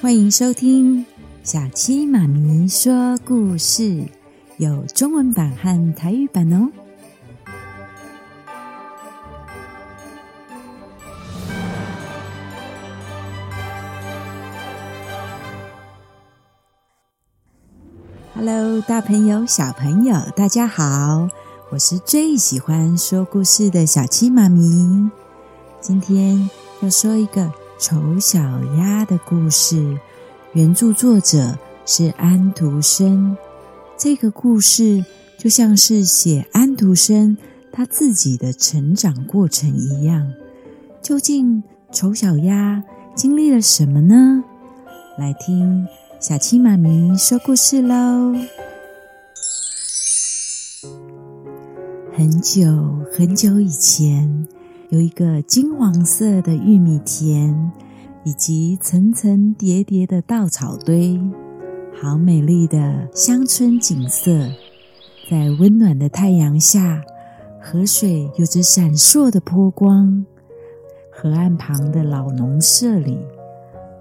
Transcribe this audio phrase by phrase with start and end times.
[0.00, 1.04] 欢迎收听
[1.42, 4.02] 小七妈咪说故事，
[4.56, 6.70] 有中文版和台语版哦。
[18.34, 21.28] Hello，大朋友、小朋友，大家好！
[21.70, 25.10] 我是最喜欢说故事的小七妈咪。
[25.78, 26.48] 今天
[26.80, 28.38] 要说一个丑小
[28.76, 29.98] 鸭的故事，
[30.52, 33.34] 原著作者是安徒生。
[33.96, 35.02] 这个故事
[35.38, 37.38] 就像是写安徒生
[37.72, 40.30] 他自己的成长过程一样。
[41.00, 44.44] 究竟丑小鸭经历了什么呢？
[45.16, 45.88] 来听。
[46.20, 48.34] 小七妈咪说故事喽。
[52.14, 52.66] 很久
[53.16, 54.46] 很久以前，
[54.90, 57.70] 有一个金黄色的玉米田，
[58.24, 61.16] 以及层层叠叠的稻草堆，
[62.02, 64.48] 好美丽的乡村景色。
[65.30, 67.00] 在温暖的太阳下，
[67.62, 70.26] 河水有着闪烁的波光。
[71.12, 73.16] 河岸旁的老农舍里，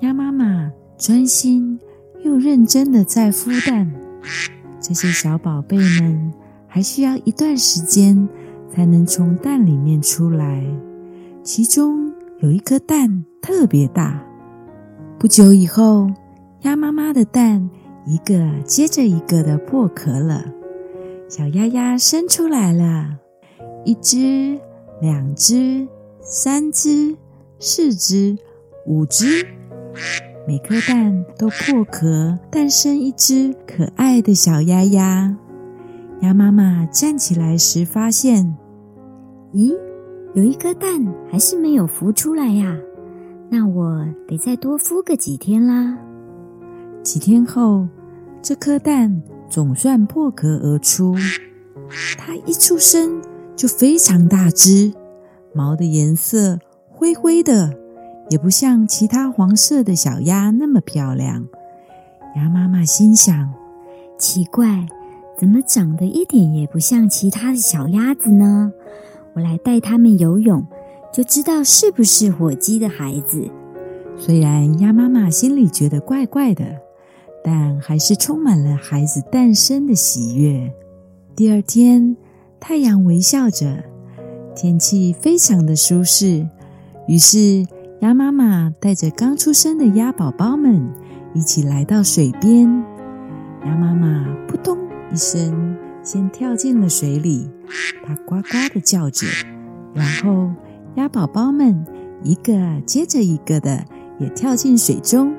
[0.00, 1.78] 鸭妈妈专心。
[2.24, 3.92] 又认真的在孵蛋，
[4.80, 6.32] 这些小宝贝们
[6.66, 8.28] 还需要一段时间
[8.70, 10.64] 才能从蛋里面出来。
[11.42, 14.22] 其中有一颗蛋特别大。
[15.18, 16.08] 不久以后，
[16.62, 17.68] 鸭妈妈的蛋
[18.06, 20.44] 一个接着一个的破壳了，
[21.28, 23.18] 小鸭鸭生出来了，
[23.84, 24.58] 一只、
[25.00, 25.88] 两只、
[26.20, 27.16] 三只、
[27.58, 28.36] 四只、
[28.86, 29.46] 五只。
[30.46, 35.36] 每颗蛋都破壳，诞生一只可爱的小鸭鸭。
[36.20, 38.56] 鸭妈妈站起来时，发现，
[39.52, 39.72] 咦，
[40.34, 42.76] 有一颗蛋还是没有孵出来呀？
[43.48, 45.96] 那我得再多孵个几天啦。
[47.02, 47.86] 几天后，
[48.42, 51.14] 这颗蛋总算破壳而出。
[52.18, 53.22] 它一出生
[53.56, 54.92] 就非常大只，
[55.54, 56.58] 毛的颜色
[56.90, 57.72] 灰灰的。
[58.30, 61.46] 也不像其他黄色的小鸭那么漂亮。
[62.36, 63.50] 鸭妈妈心想：
[64.18, 64.86] 奇怪，
[65.38, 68.72] 怎么长得一点也不像其他的小鸭子呢？
[69.34, 70.66] 我来带它们游泳，
[71.12, 73.48] 就知道是不是火鸡的孩子。
[74.16, 76.64] 虽然鸭妈妈心里觉得怪怪的，
[77.44, 80.74] 但还是充满了孩子诞生的喜悦。
[81.36, 82.16] 第二天，
[82.58, 83.84] 太阳微笑着，
[84.56, 86.48] 天气非常的舒适，
[87.06, 87.64] 于是。
[88.00, 90.88] 鸭妈妈带着刚出生的鸭宝宝们
[91.34, 92.64] 一起来到水边。
[93.64, 94.78] 鸭妈妈扑通
[95.10, 97.50] 一声，先跳进了水里，
[98.04, 99.26] 它呱呱的叫着。
[99.94, 100.50] 然后
[100.96, 101.84] 鸭宝宝们
[102.22, 102.52] 一个
[102.84, 103.84] 接着一个的
[104.18, 105.34] 也跳进水中。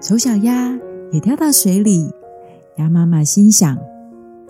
[0.00, 0.76] 丑小鸭
[1.12, 2.10] 也跳到水里。
[2.76, 3.76] 鸭妈妈心想：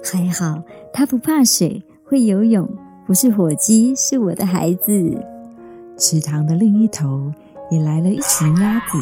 [0.03, 2.69] 还好，它不怕水，会游泳，
[3.06, 5.25] 不是火鸡，是我的孩子。
[5.97, 7.32] 池塘的另一头
[7.70, 8.98] 也来了一群鸭子，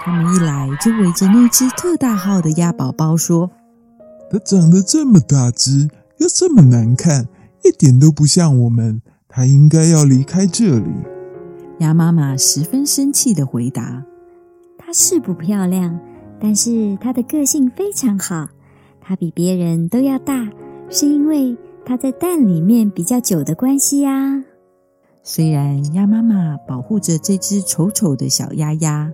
[0.00, 3.50] 它们一来就围着那只特大号的鸭宝宝说
[4.30, 7.26] ：“它长得这么大只，又这么难看，
[7.64, 10.90] 一点都不像我们，它应该要离开这里。”
[11.80, 14.04] 鸭妈妈十分生气的回答
[14.76, 15.98] ：“它是不漂亮，
[16.40, 18.48] 但是它的个性非常好。
[19.00, 20.50] 它比别人都要大，
[20.90, 24.44] 是因为它在蛋里面比较久的关系呀。”
[25.22, 29.12] 虽然鸭妈妈保护着这只丑丑的小鸭鸭，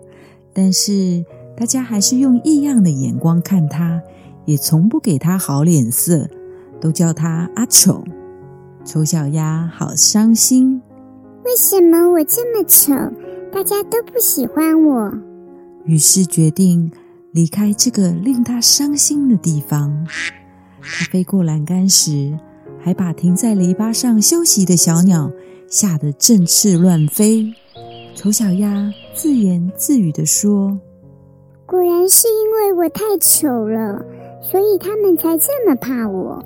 [0.53, 1.25] 但是
[1.57, 4.01] 大家还是用异样的眼光看它，
[4.45, 6.29] 也从不给他好脸色，
[6.81, 8.05] 都叫他阿丑。
[8.85, 10.81] 丑小鸭好伤心。
[11.45, 12.93] 为什么我这么丑，
[13.53, 15.13] 大家都不喜欢我？
[15.85, 16.91] 于是决定
[17.33, 20.07] 离开这个令他伤心的地方。
[20.81, 22.39] 它飞过栏杆时，
[22.79, 25.31] 还把停在篱笆上休息的小鸟。
[25.67, 27.53] 吓得振翅乱飞，
[28.15, 30.79] 丑小鸭自言自语地说
[31.67, 34.05] ：“果然是因为我太丑了，
[34.45, 36.45] 所以他们才这么怕我。”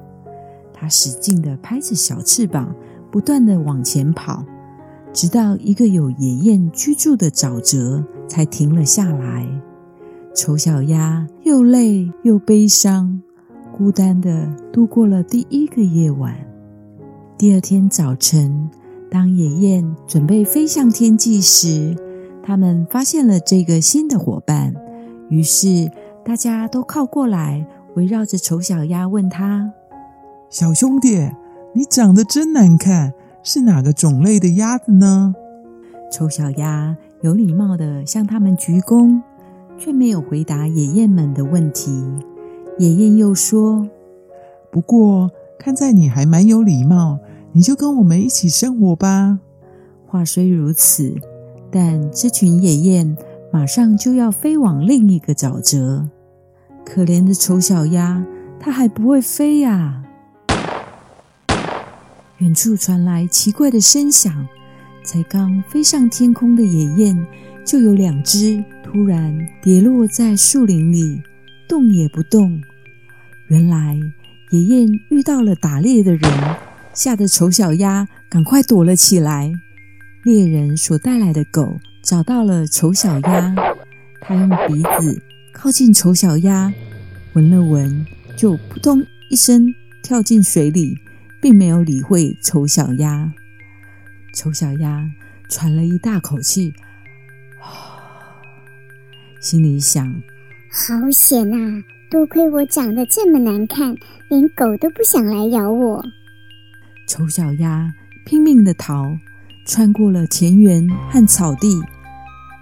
[0.72, 2.72] 它使劲地拍着小翅膀，
[3.10, 4.44] 不断地往前跑，
[5.12, 9.46] 直到一个有野雁居住的沼泽才停了下来。
[10.32, 13.20] 丑小鸭又累又悲伤，
[13.76, 16.36] 孤单的度过了第一个夜晚。
[17.36, 18.70] 第二天早晨。
[19.10, 21.96] 当野雁准备飞向天际时，
[22.42, 24.74] 他们发现了这个新的伙伴。
[25.30, 25.90] 于是
[26.22, 27.66] 大家都靠过来，
[27.98, 29.72] 围绕着丑小鸭，问他
[30.48, 31.32] ：“小兄弟，
[31.74, 33.12] 你长得真难看，
[33.42, 35.34] 是哪个种类的鸭子呢？”
[36.12, 39.20] 丑小鸭有礼貌的向他们鞠躬，
[39.76, 42.04] 却没有回答爷爷们的问题。
[42.78, 43.88] 爷爷又说
[44.70, 47.18] ：“不过看在你还蛮有礼貌，
[47.50, 49.40] 你就跟我们一起生活吧。”
[50.06, 51.16] 话虽如此，
[51.68, 53.16] 但这群野雁
[53.52, 56.08] 马上就要飞往另一个沼泽。
[56.88, 58.24] 可怜的丑小鸭，
[58.58, 60.02] 它还不会飞呀！
[62.38, 64.48] 远处传来奇怪的声响，
[65.04, 67.26] 才刚飞上天空的野雁，
[67.62, 71.20] 就有两只突然跌落在树林里，
[71.68, 72.58] 动也不动。
[73.48, 73.98] 原来
[74.50, 76.56] 野雁遇到了打猎的人，
[76.94, 79.52] 吓得丑小鸭赶快躲了起来。
[80.24, 83.54] 猎人所带来的狗找到了丑小鸭，
[84.22, 85.22] 它用鼻子
[85.60, 86.72] 靠近丑小鸭，
[87.32, 88.06] 闻了闻，
[88.36, 90.96] 就扑通一声跳进水里。
[91.40, 93.32] 并没有理会丑小鸭，
[94.34, 95.08] 丑小鸭
[95.48, 96.74] 喘了一大口气，
[99.40, 100.12] 心里想：
[100.68, 101.84] 好险啊！
[102.10, 103.94] 多亏我长得这么难看，
[104.28, 106.04] 连狗都不想来咬我。
[107.06, 107.94] 丑小鸭
[108.24, 109.16] 拼命的逃，
[109.64, 111.80] 穿过了田园和草地，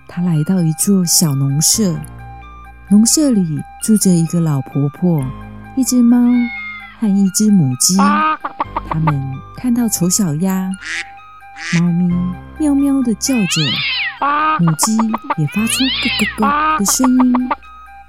[0.06, 1.98] 它来到一座小农舍。
[2.88, 5.20] 农舍里住着一个老婆婆，
[5.76, 6.18] 一只猫
[7.00, 7.96] 和一只母鸡。
[7.96, 9.20] 他们
[9.56, 10.70] 看到丑小鸭，
[11.80, 12.08] 猫咪
[12.60, 13.60] 喵喵地叫着，
[14.60, 14.96] 母鸡
[15.36, 17.32] 也发出咯咯咯的声音。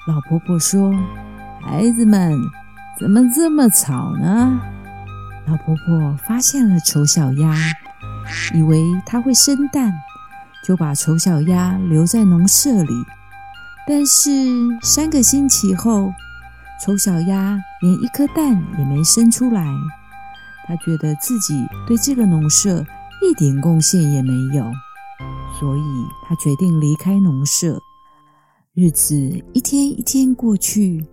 [0.07, 0.93] 老婆婆说
[1.65, 2.31] ：“孩子们
[2.99, 4.61] 怎么这么吵呢？”
[5.49, 7.51] 老婆婆发现了丑小鸭，
[8.53, 9.91] 以为它会生蛋，
[10.63, 12.93] 就把丑小鸭留在农舍里。
[13.87, 14.29] 但是
[14.81, 16.11] 三个星期后，
[16.83, 19.65] 丑小鸭连一颗蛋也没生出来。
[20.65, 22.85] 他觉得自己对这个农舍
[23.21, 24.65] 一点贡献也没有，
[25.57, 25.81] 所以
[26.27, 27.81] 他决定离开农舍。
[28.73, 29.15] 日子
[29.53, 31.05] 一天一天过去，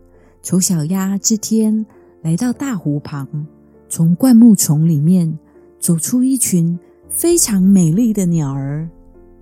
[0.43, 1.87] 丑小鸭这天
[2.23, 3.47] 来到大湖旁，
[3.88, 5.38] 从灌木丛里面
[5.79, 6.76] 走出一群
[7.09, 8.91] 非常美丽的鸟儿。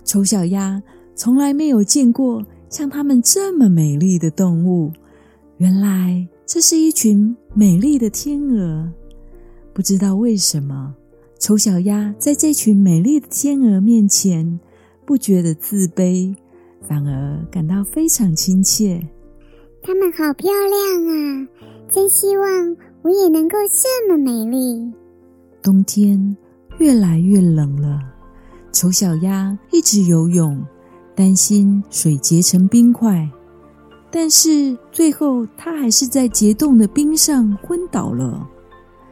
[0.04, 0.82] 丑小鸭
[1.14, 4.90] 从来没有见过像它们这么美丽的动物，
[5.58, 8.90] 原来这是一群美丽的天鹅。
[9.74, 10.94] 不知道为什么，
[11.38, 14.58] 丑小鸭在这群美丽的天鹅面前
[15.04, 16.34] 不觉得自卑，
[16.80, 19.06] 反而感到非常亲切。
[19.82, 21.48] 它们好漂亮啊！
[21.90, 24.90] 真希望我也能够这么美丽。
[25.60, 26.34] 冬天
[26.78, 28.00] 越来越冷了，
[28.72, 30.64] 丑小鸭一直游泳，
[31.22, 33.30] 担心水结成冰块，
[34.10, 38.44] 但是最后他还是在结冻的冰上昏倒了。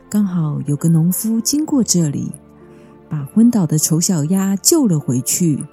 [0.08, 2.32] 刚好有个农夫经过这里，
[3.08, 5.64] 把昏倒的丑小鸭救了回去。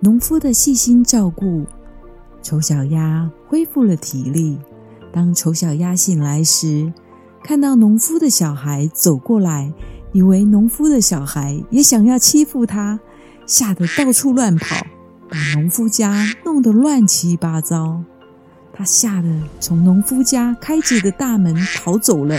[0.00, 1.66] 农夫的细心照顾，
[2.40, 4.58] 丑小鸭恢复了体力。
[5.12, 6.90] 当丑小鸭醒来时，
[7.44, 9.70] 看到农夫的小孩走过来，
[10.12, 12.98] 以为农夫的小孩也想要欺负他，
[13.44, 14.86] 吓得到处乱跑，
[15.32, 18.04] 把农夫家弄得乱七八糟。
[18.70, 22.38] 他吓得从农夫家开着的大门逃走了。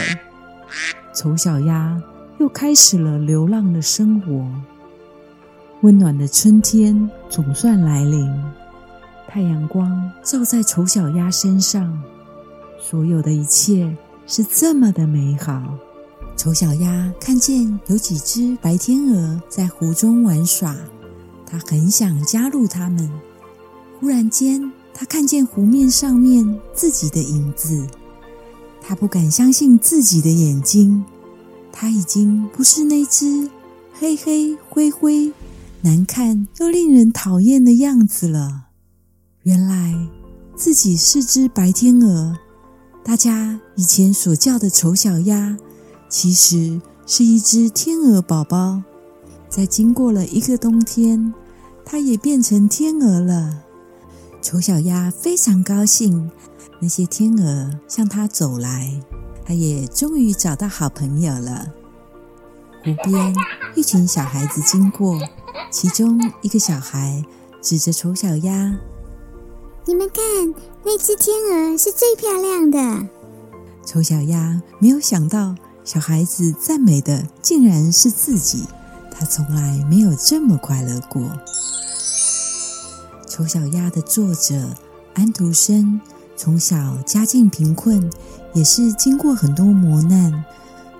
[1.15, 1.99] 丑小鸭
[2.37, 4.47] 又开始了流浪的生活。
[5.81, 8.31] 温暖的春天总算来临，
[9.27, 11.99] 太阳光照在丑小鸭身上，
[12.79, 13.95] 所有的一切
[14.27, 15.63] 是这么的美好。
[16.35, 20.75] 丑小鸭看见有几只白天鹅在湖中玩耍，
[21.45, 23.09] 他很想加入他们。
[23.99, 27.87] 忽然间，他看见湖面上面自己的影子。
[28.81, 31.05] 他不敢相信自己的眼睛，
[31.71, 33.49] 他已经不是那只
[33.93, 35.31] 黑黑灰灰、
[35.81, 38.65] 难看又令人讨厌的样子了。
[39.43, 39.95] 原来
[40.55, 42.37] 自己是只白天鹅，
[43.03, 45.57] 大家以前所叫的丑小鸭，
[46.09, 48.81] 其实是一只天鹅宝宝。
[49.55, 51.31] 在经过了一个冬天，
[51.85, 53.65] 它也变成天鹅了。
[54.41, 56.31] 丑小鸭非常高兴。
[56.79, 58.99] 那些天鹅向它走来，
[59.45, 61.67] 它也终于找到好朋友了。
[62.83, 63.35] 湖边，
[63.75, 65.21] 一群小孩子经过，
[65.69, 67.23] 其中一个小孩
[67.61, 68.75] 指着丑小鸭
[69.85, 70.23] ：“你们看，
[70.83, 73.07] 那只天鹅是最漂亮的。”
[73.85, 78.63] 丑小鸭没有想到，小孩子赞美的竟然是自己，
[79.13, 81.31] 他从来没有这么快乐过。
[83.27, 84.69] 丑小鸭的作者
[85.13, 86.01] 安徒生。
[86.35, 88.11] 从小家境贫困，
[88.53, 90.43] 也是经过很多磨难，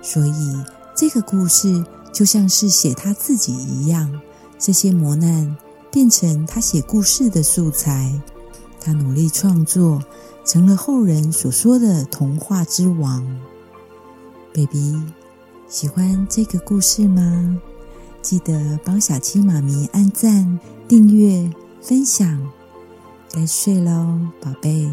[0.00, 4.20] 所以这个故事就像是写他自己一样。
[4.58, 5.54] 这些磨难
[5.90, 8.18] 变成他写故事的素材。
[8.80, 10.02] 他努力创作，
[10.46, 13.26] 成了后人所说的童话之王。
[14.54, 15.02] Baby，
[15.68, 17.60] 喜欢这个故事吗？
[18.24, 21.52] 记得帮小七妈咪按赞订阅
[21.82, 22.50] 分享。
[23.30, 24.90] 该睡喽宝贝。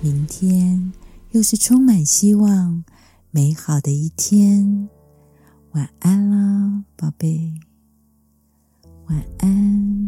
[0.00, 0.92] 明天
[1.30, 2.82] 又是充满希望
[3.30, 4.88] 美好的一天。
[5.70, 7.54] 晚安啦宝贝。
[9.06, 10.01] 晚安。